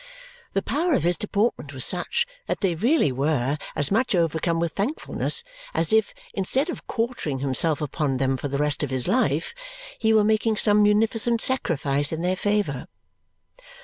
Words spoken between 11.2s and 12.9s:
sacrifice in their favour.